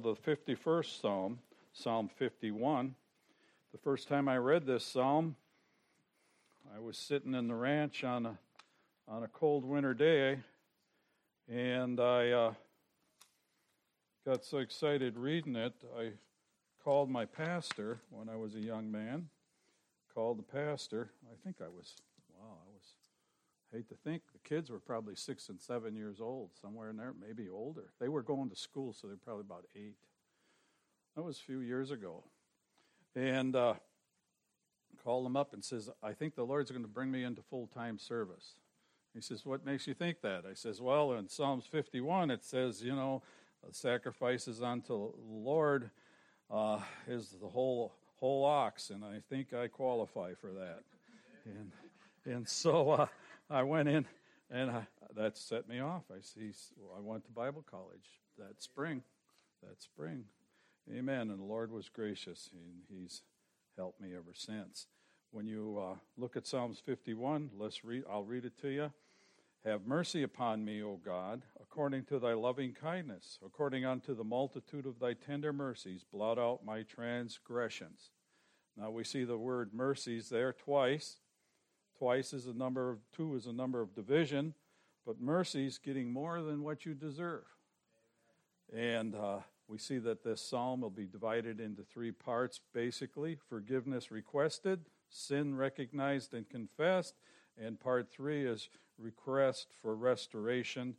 [0.00, 1.38] the 51st Psalm,
[1.72, 2.94] Psalm 51.
[3.72, 5.36] The first time I read this psalm,
[6.74, 8.38] I was sitting in the ranch on a,
[9.08, 10.38] on a cold winter day,
[11.48, 12.54] and I uh,
[14.24, 16.12] got so excited reading it, I
[16.82, 19.28] called my pastor when I was a young man.
[20.14, 21.10] Called the pastor.
[21.26, 22.13] I think I was, I was,
[23.74, 27.14] hate to think, the kids were probably six and seven years old, somewhere in there,
[27.20, 27.92] maybe older.
[28.00, 29.96] They were going to school, so they're probably about eight.
[31.16, 32.24] That was a few years ago.
[33.14, 33.74] And uh,
[35.02, 37.66] called him up and says, I think the Lord's going to bring me into full
[37.68, 38.54] time service.
[39.14, 40.44] He says, What makes you think that?
[40.50, 43.22] I says, Well, in Psalms 51, it says, you know,
[43.70, 45.90] sacrifices unto the Lord
[46.50, 50.82] uh, is the whole whole ox, and I think I qualify for that.
[51.44, 51.72] And
[52.26, 53.06] and so uh,
[53.50, 54.06] I went in,
[54.50, 56.04] and I, that set me off.
[56.10, 56.52] I see.
[56.78, 59.02] Well, I went to Bible college that spring.
[59.62, 60.24] That spring,
[60.92, 61.30] Amen.
[61.30, 63.22] And the Lord was gracious, and He's
[63.76, 64.86] helped me ever since.
[65.30, 68.04] When you uh, look at Psalms 51, let's read.
[68.10, 68.92] I'll read it to you.
[69.64, 74.84] Have mercy upon me, O God, according to thy loving kindness, according unto the multitude
[74.84, 78.10] of thy tender mercies, blot out my transgressions.
[78.76, 81.16] Now we see the word mercies there twice.
[81.98, 84.54] Twice is a number of, two is a number of division,
[85.06, 87.44] but mercies getting more than what you deserve.
[88.74, 94.10] And uh, we see that this psalm will be divided into three parts basically forgiveness
[94.10, 97.14] requested, sin recognized and confessed,
[97.56, 100.96] and part three is request for restoration.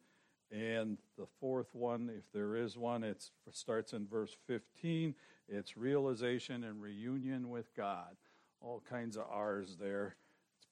[0.52, 5.16] And the fourth one, if there is one, it starts in verse 15.
[5.50, 8.16] It's realization and reunion with God.
[8.62, 10.16] All kinds of R's there.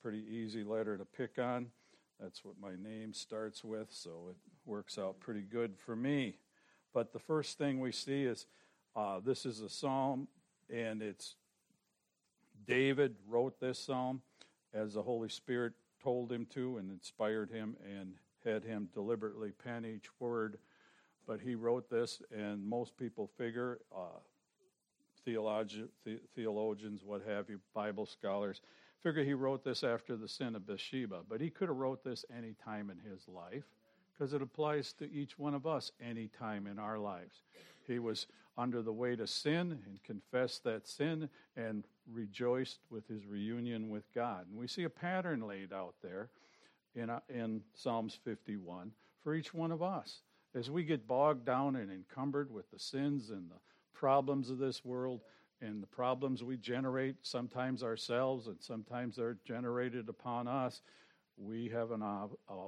[0.03, 1.67] Pretty easy letter to pick on.
[2.19, 6.35] That's what my name starts with, so it works out pretty good for me.
[6.93, 8.45] But the first thing we see is
[8.97, 10.27] uh, this is a psalm,
[10.69, 11.35] and it's
[12.67, 14.21] David wrote this psalm
[14.73, 15.71] as the Holy Spirit
[16.03, 20.57] told him to and inspired him and had him deliberately pen each word.
[21.25, 24.19] But he wrote this, and most people figure, uh,
[25.25, 28.59] theologi- the- theologians, what have you, Bible scholars,
[29.03, 31.21] figure he wrote this after the sin of Bathsheba.
[31.29, 33.65] But he could have wrote this any time in his life
[34.13, 37.41] because it applies to each one of us any time in our lives.
[37.85, 38.27] He was
[38.57, 44.03] under the weight of sin and confessed that sin and rejoiced with his reunion with
[44.13, 44.45] God.
[44.49, 46.29] And we see a pattern laid out there
[46.95, 48.91] in, uh, in Psalms 51
[49.23, 50.21] for each one of us.
[50.55, 53.59] As we get bogged down and encumbered with the sins and the
[53.93, 55.21] problems of this world
[55.63, 60.81] and the problems we generate, sometimes ourselves and sometimes they're generated upon us,
[61.37, 62.27] we have an uh,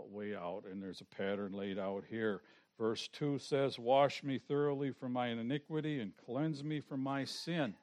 [0.09, 2.41] way out, and there's a pattern laid out here.
[2.79, 7.75] Verse 2 says, Wash me thoroughly from my iniquity and cleanse me from my sin.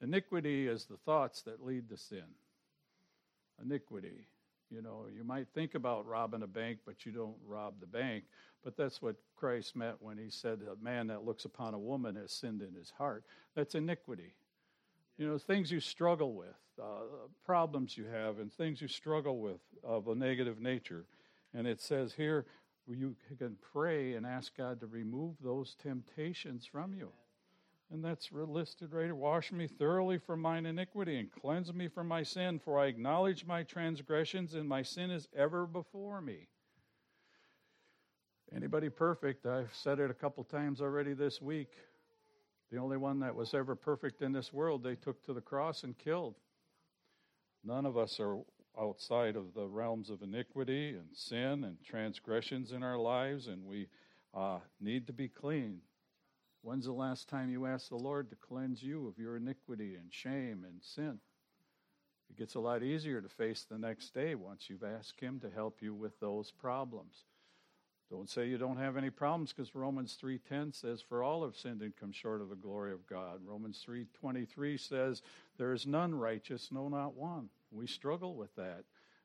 [0.00, 2.24] Iniquity is the thoughts that lead to sin.
[3.62, 4.26] Iniquity.
[4.70, 8.24] You know, you might think about robbing a bank, but you don't rob the bank.
[8.62, 12.16] But that's what Christ meant when he said, A man that looks upon a woman
[12.16, 13.24] has sinned in his heart.
[13.54, 14.34] That's iniquity.
[15.16, 19.60] You know, things you struggle with, uh, problems you have, and things you struggle with
[19.82, 21.06] of a negative nature.
[21.54, 22.46] And it says here,
[22.86, 27.10] you can pray and ask God to remove those temptations from you.
[27.90, 29.14] And that's listed right here.
[29.14, 33.46] Wash me thoroughly from mine iniquity and cleanse me from my sin, for I acknowledge
[33.46, 36.48] my transgressions, and my sin is ever before me.
[38.54, 39.46] Anybody perfect?
[39.46, 41.72] I've said it a couple times already this week.
[42.70, 45.82] The only one that was ever perfect in this world, they took to the cross
[45.82, 46.34] and killed.
[47.64, 48.38] None of us are
[48.78, 53.88] outside of the realms of iniquity and sin and transgressions in our lives, and we
[54.34, 55.80] uh, need to be clean.
[56.68, 60.12] When's the last time you asked the Lord to cleanse you of your iniquity and
[60.12, 61.18] shame and sin?
[62.28, 65.48] It gets a lot easier to face the next day once you've asked Him to
[65.48, 67.24] help you with those problems.
[68.10, 71.80] Don't say you don't have any problems because Romans 3:10 says for all have sinned
[71.80, 73.40] and come short of the glory of God.
[73.46, 75.22] Romans 3:23 says
[75.56, 77.48] there is none righteous, no not one.
[77.70, 78.84] We struggle with that.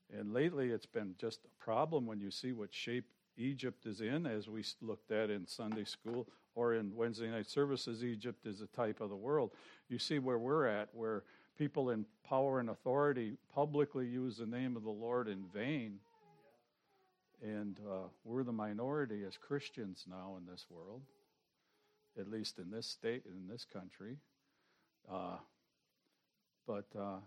[0.10, 4.26] And lately it's been just a problem when you see what shape Egypt is in
[4.26, 8.68] as we looked at in Sunday school or in Wednesday night services Egypt is a
[8.68, 9.52] type of the world.
[9.90, 11.24] You see where we're at where
[11.58, 16.00] people in power and authority publicly use the name of the Lord in vain
[17.44, 21.02] and uh, we're the minority as Christians now in this world,
[22.18, 24.18] at least in this state, in this country.
[25.12, 25.38] Uh,
[26.66, 27.18] but uh,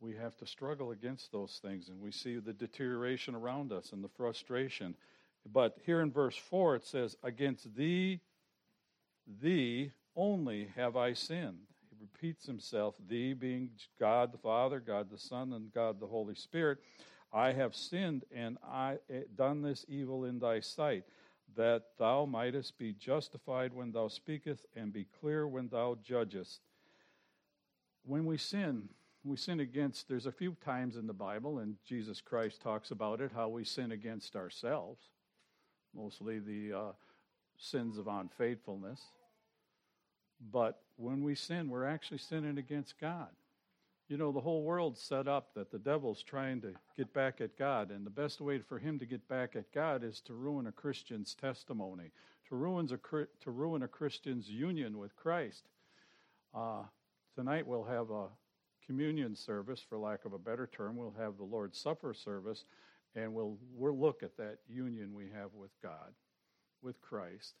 [0.00, 4.04] we have to struggle against those things, and we see the deterioration around us and
[4.04, 4.94] the frustration.
[5.52, 8.20] But here in verse 4, it says, Against thee,
[9.40, 11.58] thee only have I sinned.
[11.90, 16.34] He repeats himself, thee being God the Father, God the Son, and God the Holy
[16.34, 16.78] Spirit.
[17.32, 21.04] I have sinned and I eh, done this evil in thy sight,
[21.56, 26.60] that thou mightest be justified when thou speakest, and be clear when thou judgest.
[28.04, 28.88] When we sin,
[29.26, 33.20] we sin against, there's a few times in the Bible, and Jesus Christ talks about
[33.20, 35.00] it, how we sin against ourselves,
[35.94, 36.92] mostly the uh,
[37.56, 39.00] sins of unfaithfulness.
[40.52, 43.28] But when we sin, we're actually sinning against God.
[44.08, 47.58] You know, the whole world's set up that the devil's trying to get back at
[47.58, 50.68] God, and the best way for him to get back at God is to ruin
[50.68, 52.12] a Christian's testimony,
[52.48, 55.64] to ruin a, to ruin a Christian's union with Christ.
[56.54, 56.82] Uh,
[57.34, 58.28] tonight we'll have a
[58.86, 60.96] communion service, for lack of a better term.
[60.96, 62.64] We'll have the Lord's Supper service,
[63.14, 66.12] and we'll, we'll look at that union we have with God,
[66.82, 67.54] with Christ,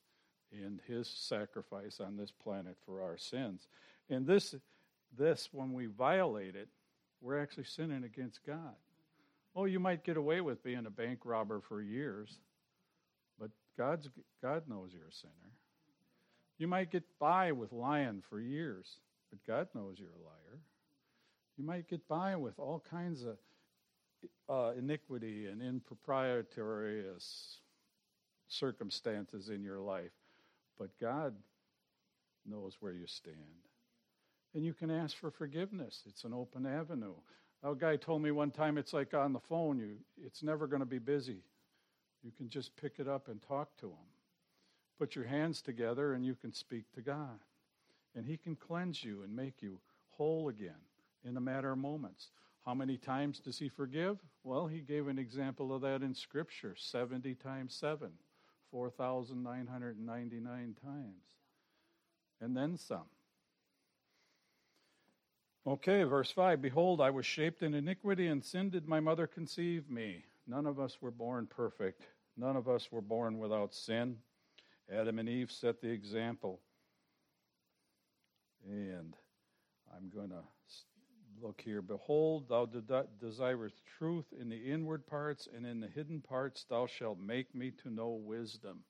[0.52, 3.66] and his sacrifice on this planet for our sins.
[4.08, 4.54] And this,
[5.16, 6.68] this when we violate it,
[7.20, 8.76] we're actually sinning against God.
[9.54, 12.38] Oh, you might get away with being a bank robber for years,
[13.40, 14.08] but God's,
[14.42, 15.32] God knows you're a sinner.
[16.58, 18.98] You might get by with lying for years,
[19.30, 20.60] but God knows you're a liar.
[21.56, 23.36] You might get by with all kinds of
[24.48, 27.04] uh, iniquity and improprietary
[28.48, 30.12] circumstances in your life,
[30.78, 31.34] but God
[32.44, 33.36] knows where you stand.
[34.54, 36.02] And you can ask for forgiveness.
[36.06, 37.14] It's an open avenue.
[37.62, 40.80] A guy told me one time it's like on the phone, you it's never going
[40.80, 41.42] to be busy.
[42.22, 44.06] You can just pick it up and talk to him.
[44.98, 47.38] Put your hands together and you can speak to God.
[48.14, 49.78] And he can cleanse you and make you
[50.16, 50.72] whole again
[51.26, 52.30] in a matter of moments.
[52.64, 54.18] How many times does he forgive?
[54.42, 58.10] Well, he gave an example of that in Scripture 70 times 7,
[58.70, 61.22] 4,999 times.
[62.40, 63.06] And then some.
[65.66, 69.90] Okay, verse 5 Behold, I was shaped in iniquity, and sin did my mother conceive
[69.90, 70.24] me.
[70.46, 72.06] None of us were born perfect,
[72.36, 74.18] none of us were born without sin.
[74.92, 76.60] Adam and Eve set the example.
[78.68, 79.14] And
[79.94, 80.42] I'm going to
[81.42, 81.82] look here.
[81.82, 86.86] Behold, thou de- desirest truth in the inward parts, and in the hidden parts thou
[86.86, 88.84] shalt make me to know wisdom.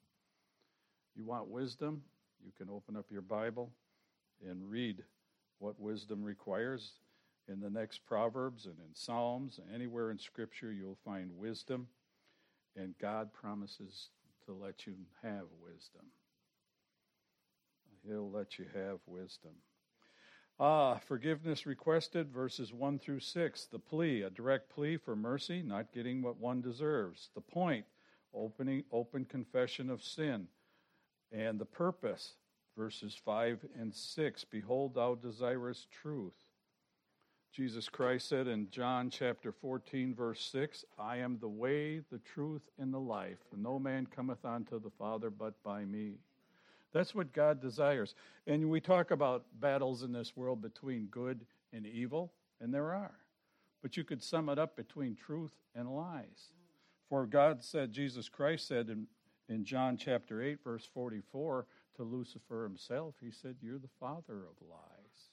[1.15, 2.03] You want wisdom?
[2.45, 3.73] You can open up your Bible
[4.47, 5.03] and read
[5.59, 6.93] what wisdom requires.
[7.49, 11.87] In the next Proverbs and in Psalms, and anywhere in Scripture, you'll find wisdom,
[12.77, 14.11] and God promises
[14.47, 16.07] to let you have wisdom.
[18.07, 19.53] He'll let you have wisdom.
[20.59, 23.67] Ah, forgiveness requested, verses 1 through 6.
[23.67, 27.29] The plea, a direct plea for mercy, not getting what one deserves.
[27.35, 27.85] The point,
[28.33, 30.49] opening, open confession of sin.
[31.31, 32.37] And the purpose,
[32.75, 34.45] verses 5 and 6.
[34.45, 36.33] Behold, thou desirest truth.
[37.53, 42.69] Jesus Christ said in John chapter 14, verse 6, I am the way, the truth,
[42.79, 43.39] and the life.
[43.55, 46.15] No man cometh unto the Father but by me.
[46.97, 48.15] That's what God desires.
[48.47, 51.45] And we talk about battles in this world between good
[51.75, 53.19] and evil, and there are.
[53.83, 56.53] But you could sum it up between truth and lies.
[57.11, 59.07] For God said, Jesus Christ said in,
[59.47, 61.67] in John chapter 8, verse 44,
[61.97, 65.29] to Lucifer himself, He said, You're the father of lies.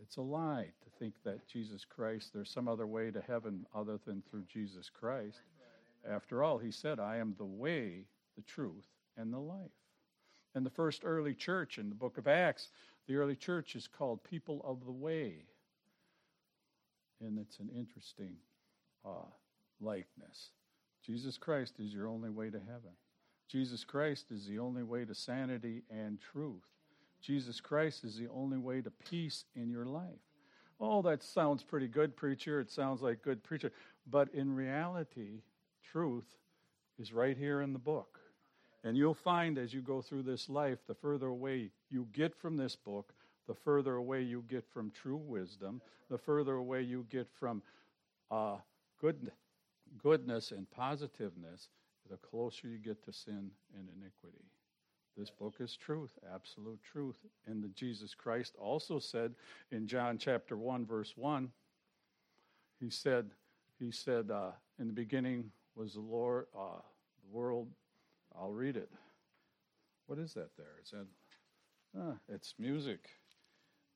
[0.00, 4.00] It's a lie to think that Jesus Christ, there's some other way to heaven other
[4.06, 5.42] than through Jesus Christ.
[6.08, 8.86] After all, He said, I am the way, the truth,
[9.18, 9.70] and the life.
[10.54, 12.68] And the first early church in the book of Acts,
[13.06, 15.44] the early church is called people of the way.
[17.20, 18.36] And it's an interesting
[19.04, 19.30] uh,
[19.80, 20.50] likeness.
[21.04, 22.92] Jesus Christ is your only way to heaven.
[23.48, 26.66] Jesus Christ is the only way to sanity and truth.
[27.20, 30.20] Jesus Christ is the only way to peace in your life.
[30.80, 32.60] Oh, that sounds pretty good, preacher.
[32.60, 33.72] It sounds like good preacher.
[34.08, 35.42] But in reality,
[35.82, 36.36] truth
[36.98, 38.19] is right here in the book.
[38.82, 42.56] And you'll find as you go through this life, the further away you get from
[42.56, 43.12] this book,
[43.46, 47.62] the further away you get from true wisdom, the further away you get from
[48.30, 48.56] uh,
[49.00, 49.30] good,
[50.02, 51.68] goodness and positiveness,
[52.10, 54.44] the closer you get to sin and iniquity.
[55.16, 57.16] This book is truth, absolute truth.
[57.46, 59.34] And the Jesus Christ also said
[59.70, 61.50] in John chapter 1, verse 1,
[62.80, 63.30] he said,
[63.78, 66.80] he said, uh, in the beginning was the Lord, uh,
[67.22, 67.68] the world
[68.38, 68.90] I'll read it.
[70.06, 70.78] What is that there?
[70.82, 71.06] Is that,
[71.98, 73.08] ah, it's music.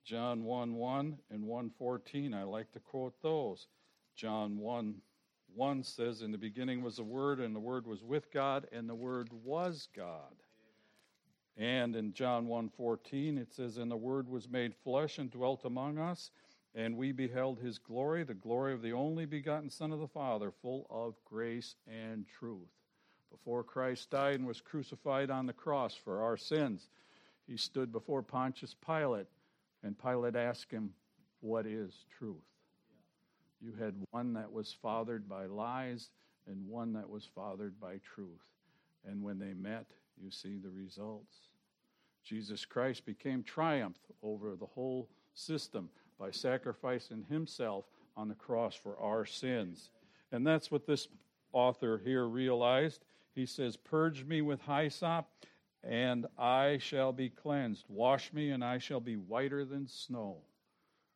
[0.05, 2.35] John 1 1 and 114.
[2.35, 3.69] I like to quote those.
[4.17, 4.95] John 1
[5.55, 8.89] 1 says, In the beginning was the Word, and the Word was with God, and
[8.89, 10.35] the Word was God.
[11.57, 15.99] And in John 1:14 it says and the word was made flesh and dwelt among
[15.99, 16.33] us
[16.75, 20.51] and we beheld his glory the glory of the only begotten son of the father
[20.51, 22.73] full of grace and truth.
[23.35, 26.89] Before Christ died and was crucified on the cross for our sins
[27.47, 29.27] he stood before Pontius Pilate
[29.83, 30.91] and Pilate asked him
[31.41, 32.37] what is truth?
[33.61, 36.11] You had one that was fathered by lies
[36.47, 38.43] and one that was fathered by truth.
[39.07, 39.87] And when they met,
[40.17, 41.35] you see the results.
[42.23, 47.85] Jesus Christ became triumph over the whole system by sacrificing himself
[48.17, 49.91] on the cross for our sins.
[50.33, 51.09] And that's what this
[51.53, 53.05] author here realized.
[53.35, 55.27] He says, Purge me with hyssop,
[55.83, 57.85] and I shall be cleansed.
[57.89, 60.39] Wash me, and I shall be whiter than snow.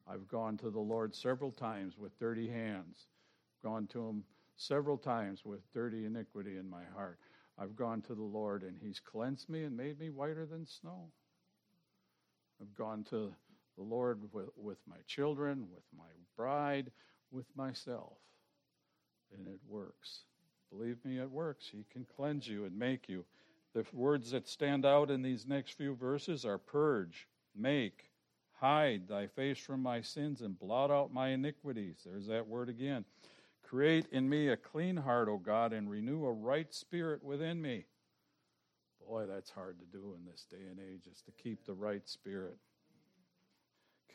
[0.07, 3.07] I've gone to the Lord several times with dirty hands,
[3.63, 4.25] gone to Him
[4.57, 7.19] several times with dirty iniquity in my heart.
[7.59, 11.11] I've gone to the Lord and He's cleansed me and made me whiter than snow.
[12.61, 13.33] I've gone to
[13.77, 16.91] the Lord with, with my children, with my bride,
[17.31, 18.17] with myself.
[19.37, 20.23] And it works.
[20.71, 21.69] Believe me, it works.
[21.73, 23.25] He can cleanse you and make you.
[23.75, 28.11] The words that stand out in these next few verses are purge, make,
[28.61, 31.99] hide thy face from my sins, and blot out my iniquities.
[32.05, 33.05] There's that word again.
[33.63, 37.85] Create in me a clean heart, O God, and renew a right spirit within me.
[39.07, 42.07] Boy, that's hard to do in this day and age, is to keep the right
[42.09, 42.57] spirit.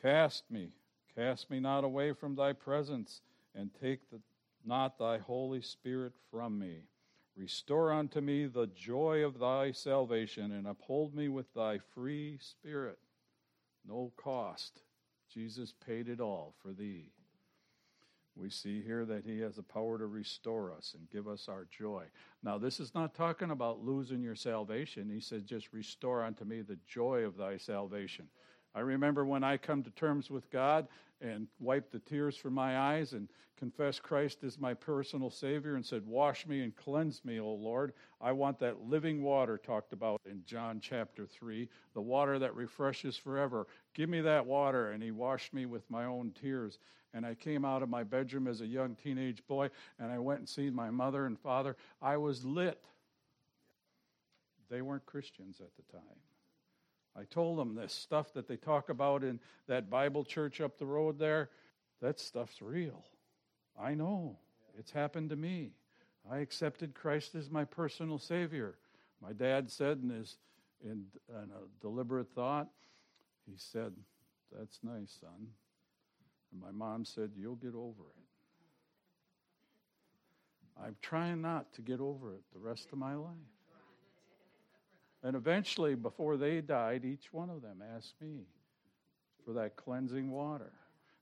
[0.01, 0.69] Cast me,
[1.15, 3.21] cast me not away from thy presence,
[3.55, 4.19] and take the,
[4.65, 6.83] not thy Holy Spirit from me.
[7.35, 12.99] Restore unto me the joy of thy salvation, and uphold me with thy free spirit.
[13.85, 14.81] No cost.
[15.33, 17.11] Jesus paid it all for thee
[18.35, 21.67] we see here that he has the power to restore us and give us our
[21.69, 22.03] joy.
[22.41, 25.09] Now, this is not talking about losing your salvation.
[25.09, 28.27] He said, just restore unto me the joy of thy salvation.
[28.75, 30.87] I remember when I come to terms with God
[31.21, 35.85] and wiped the tears from my eyes and confessed Christ as my personal Savior and
[35.85, 37.93] said, Wash me and cleanse me, O Lord.
[38.19, 43.15] I want that living water talked about in John chapter 3, the water that refreshes
[43.15, 43.67] forever.
[43.93, 44.91] Give me that water.
[44.91, 46.79] And He washed me with my own tears.
[47.13, 50.39] And I came out of my bedroom as a young teenage boy and I went
[50.39, 51.77] and seen my mother and father.
[52.01, 52.83] I was lit.
[54.69, 56.17] They weren't Christians at the time.
[57.17, 60.85] I told them this stuff that they talk about in that Bible church up the
[60.85, 61.49] road there,
[62.01, 63.03] that stuff's real.
[63.79, 64.37] I know.
[64.77, 65.71] It's happened to me.
[66.29, 68.75] I accepted Christ as my personal Savior.
[69.21, 70.37] My dad said in his
[70.83, 72.67] in, in a deliberate thought,
[73.45, 73.93] he said,
[74.51, 75.47] That's nice, son.
[76.51, 78.23] And my mom said, You'll get over it.
[80.83, 83.31] I'm trying not to get over it the rest of my life.
[85.23, 88.41] And eventually, before they died, each one of them asked me
[89.45, 90.71] for that cleansing water.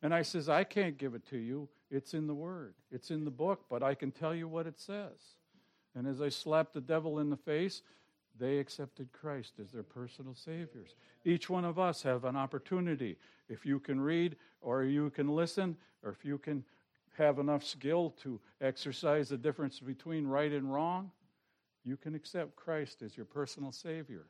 [0.02, 1.70] And I says, I can't give it to you.
[1.92, 4.80] It's in the Word, it's in the book, but I can tell you what it
[4.80, 5.36] says.
[5.94, 7.82] And as I slapped the devil in the face,
[8.40, 10.96] they accepted Christ as their personal saviors.
[11.26, 13.18] Each one of us have an opportunity.
[13.50, 16.64] If you can read, or you can listen, or if you can
[17.18, 21.12] have enough skill to exercise the difference between right and wrong,
[21.84, 24.28] you can accept Christ as your personal Savior.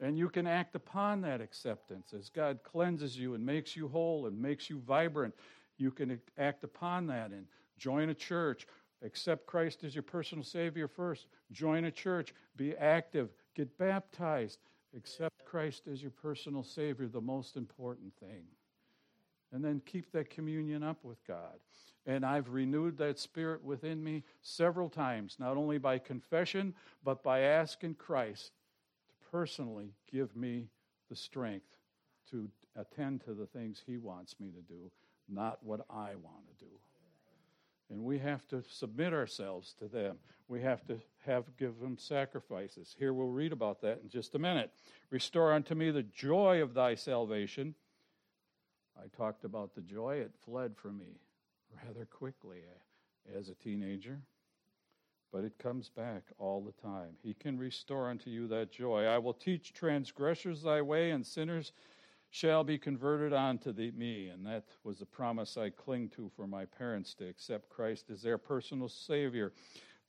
[0.00, 4.26] And you can act upon that acceptance as God cleanses you and makes you whole
[4.26, 5.34] and makes you vibrant.
[5.76, 7.46] You can act upon that and
[7.76, 8.66] join a church.
[9.02, 11.26] Accept Christ as your personal Savior first.
[11.52, 12.34] Join a church.
[12.56, 13.30] Be active.
[13.54, 14.58] Get baptized.
[14.96, 18.44] Accept Christ as your personal Savior, the most important thing.
[19.52, 21.58] And then keep that communion up with God.
[22.06, 27.40] And I've renewed that spirit within me several times, not only by confession, but by
[27.40, 28.52] asking Christ
[29.08, 30.68] to personally give me
[31.08, 31.66] the strength
[32.30, 34.90] to attend to the things He wants me to do,
[35.28, 36.70] not what I want to do.
[37.90, 40.16] And we have to submit ourselves to them.
[40.46, 42.94] We have to have give them sacrifices.
[42.96, 44.70] Here we'll read about that in just a minute.
[45.10, 47.74] Restore unto me the joy of thy salvation.
[49.02, 51.20] I talked about the joy, it fled from me
[51.84, 54.20] rather quickly eh, as a teenager,
[55.32, 57.14] but it comes back all the time.
[57.22, 59.04] He can restore unto you that joy.
[59.04, 61.72] I will teach transgressors thy way, and sinners
[62.30, 64.28] shall be converted unto thee, me.
[64.28, 68.22] And that was a promise I cling to for my parents to accept Christ as
[68.22, 69.52] their personal Savior.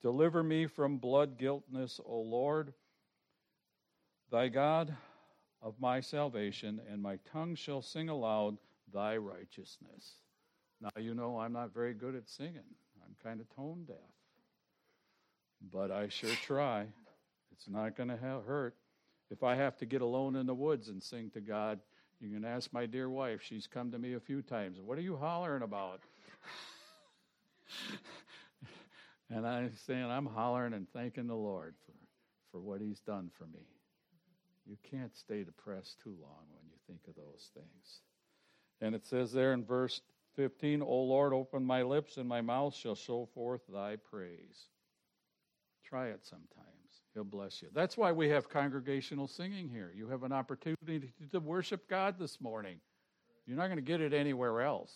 [0.01, 2.73] Deliver me from blood guiltness, O Lord,
[4.31, 4.95] thy God
[5.61, 8.57] of my salvation, and my tongue shall sing aloud
[8.93, 10.15] thy righteousness.
[10.81, 12.61] Now, you know, I'm not very good at singing,
[13.03, 13.97] I'm kind of tone deaf.
[15.71, 16.87] But I sure try.
[17.51, 18.75] It's not going to hurt.
[19.29, 21.79] If I have to get alone in the woods and sing to God,
[22.19, 23.41] you can ask my dear wife.
[23.43, 24.79] She's come to me a few times.
[24.83, 26.01] What are you hollering about?
[29.29, 31.93] and I'm saying, I'm hollering and thanking the Lord for,
[32.51, 33.65] for what He's done for me.
[34.67, 38.01] You can't stay depressed too long when you think of those things.
[38.81, 40.01] And it says there in verse
[40.35, 44.67] 15, O Lord, open my lips, and my mouth shall show forth thy praise.
[45.83, 46.71] Try it sometimes.
[47.13, 47.67] He'll bless you.
[47.73, 49.91] That's why we have congregational singing here.
[49.93, 52.77] You have an opportunity to worship God this morning.
[53.45, 54.93] You're not going to get it anywhere else.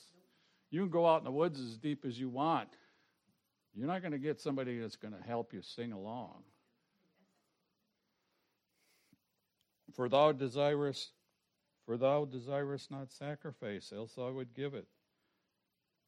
[0.72, 2.70] You can go out in the woods as deep as you want.
[3.74, 6.44] You're not going to get somebody that's going to help you sing along.
[9.94, 11.10] For thou desirest,
[11.86, 14.88] for thou desirest not sacrifice, else I would give it.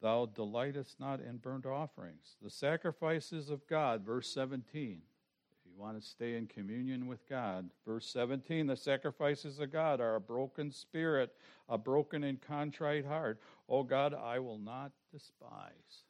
[0.00, 2.36] Thou delightest not in burnt offerings.
[2.42, 5.02] The sacrifices of God, verse 17.
[5.50, 10.00] If you want to stay in communion with God, verse 17, the sacrifices of God
[10.00, 11.34] are a broken spirit,
[11.68, 13.40] a broken and contrite heart.
[13.68, 16.04] Oh God, I will not despise.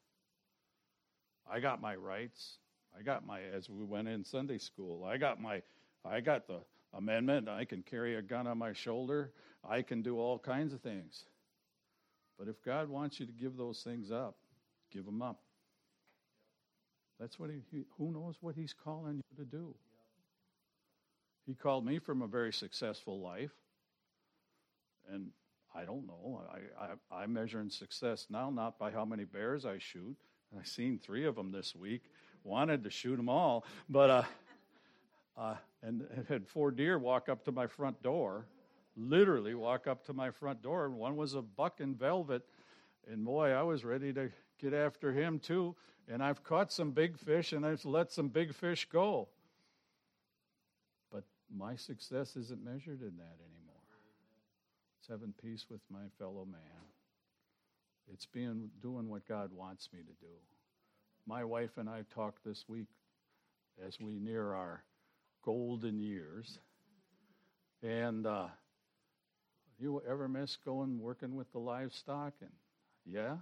[1.50, 2.58] I got my rights.
[2.98, 5.62] I got my, as we went in Sunday school, I got my,
[6.04, 6.60] I got the
[6.92, 7.48] amendment.
[7.48, 9.32] I can carry a gun on my shoulder.
[9.66, 11.24] I can do all kinds of things.
[12.38, 14.36] But if God wants you to give those things up,
[14.92, 15.40] give them up.
[17.18, 19.74] That's what he, who knows what he's calling you to do.
[21.46, 23.50] He called me from a very successful life.
[25.10, 25.30] And
[25.74, 26.42] I don't know.
[26.52, 30.16] I, I, I measure in success now not by how many bears I shoot.
[30.56, 32.02] I've seen three of them this week.
[32.44, 34.22] Wanted to shoot them all, but uh,
[35.36, 38.46] uh, and had four deer walk up to my front door,
[38.98, 40.86] literally walk up to my front door.
[40.86, 42.42] And one was a buck in velvet,
[43.10, 45.76] and boy, I was ready to get after him too.
[46.08, 49.28] And I've caught some big fish, and I've let some big fish go.
[51.12, 51.24] But
[51.54, 53.82] my success isn't measured in that anymore.
[54.98, 56.60] It's having peace with my fellow man.
[58.12, 60.32] It's being doing what God wants me to do.
[61.26, 62.88] My wife and I talked this week
[63.86, 64.82] as we near our
[65.42, 66.58] golden years.
[67.82, 68.46] And uh,
[69.78, 72.34] you ever miss going working with the livestock?
[72.40, 72.50] And
[73.06, 73.36] yeah,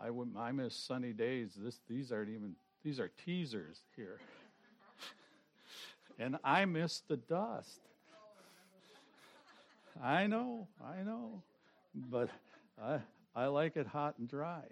[0.00, 1.50] I, would, I miss sunny days.
[1.56, 4.18] This, these aren't even these are teasers here.
[6.18, 7.80] and I miss the dust.
[10.02, 11.42] I know, I know,
[11.94, 12.30] but
[12.82, 13.00] I
[13.34, 14.62] I like it hot and dry.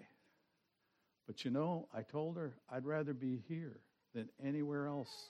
[1.27, 3.77] But you know, I told her I'd rather be here
[4.15, 5.29] than anywhere else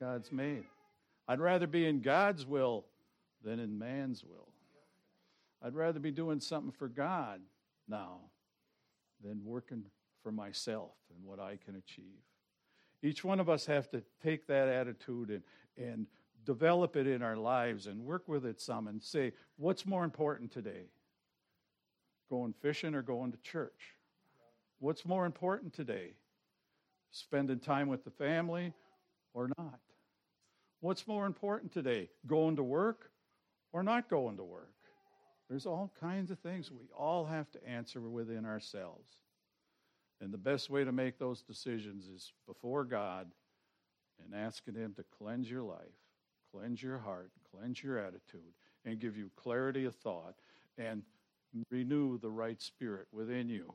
[0.00, 0.64] God's made.
[1.26, 2.84] I'd rather be in God's will
[3.44, 4.48] than in man's will.
[5.62, 7.40] I'd rather be doing something for God
[7.88, 8.18] now
[9.22, 9.84] than working
[10.22, 12.22] for myself and what I can achieve.
[13.02, 15.42] Each one of us have to take that attitude and,
[15.76, 16.06] and
[16.44, 20.50] develop it in our lives and work with it some and say, what's more important
[20.50, 20.88] today?
[22.30, 23.94] Going fishing or going to church?
[24.78, 26.14] What's more important today?
[27.10, 28.72] Spending time with the family
[29.32, 29.80] or not?
[30.80, 32.10] What's more important today?
[32.26, 33.10] Going to work
[33.74, 34.70] or not going to work?
[35.50, 39.10] There's all kinds of things we all have to answer within ourselves.
[40.20, 43.30] And the best way to make those decisions is before God
[44.24, 45.98] and asking Him to cleanse your life,
[46.52, 50.36] cleanse your heart, cleanse your attitude, and give you clarity of thought
[50.78, 51.02] and
[51.68, 53.72] renew the right spirit within you.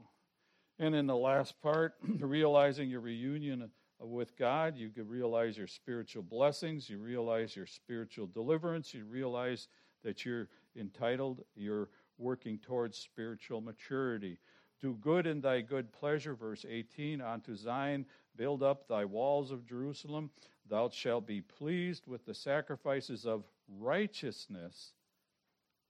[0.79, 3.69] And in the last part, realizing your reunion
[4.01, 9.03] uh, with God, you can realize your spiritual blessings, you realize your spiritual deliverance, you
[9.03, 9.67] realize
[10.03, 14.39] that you're entitled, you're working towards spiritual maturity.
[14.81, 19.65] Do good in thy good pleasure, verse 18, unto Zion, build up thy walls of
[19.65, 20.29] Jerusalem.
[20.69, 24.93] Thou shalt be pleased with the sacrifices of righteousness.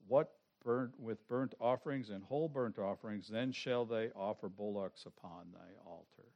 [0.08, 0.32] What
[0.64, 5.90] burnt with burnt offerings and whole burnt offerings, then shall they offer bullocks upon thy
[5.90, 6.30] altar.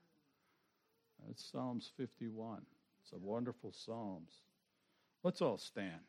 [1.26, 2.62] That's Psalms 51.
[3.02, 4.32] It's a wonderful Psalms.
[5.24, 6.02] Let's all stand.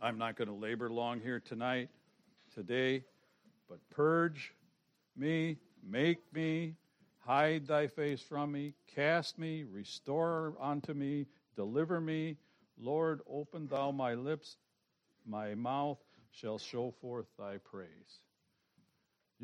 [0.00, 1.88] I'm not going to labor long here tonight,
[2.54, 3.04] today,
[3.68, 4.52] but purge
[5.16, 6.74] me, make me,
[7.18, 12.36] hide thy face from me, cast me, restore unto me, deliver me.
[12.78, 14.58] Lord, open thou my lips,
[15.26, 15.98] my mouth
[16.30, 18.20] shall show forth thy praise.